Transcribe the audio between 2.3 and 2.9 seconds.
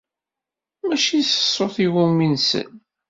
nsell.